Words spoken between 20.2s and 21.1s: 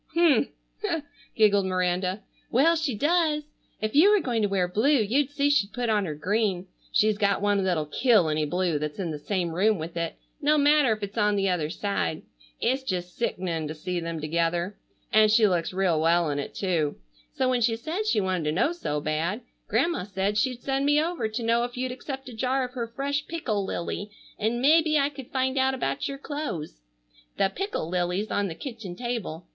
she'd send me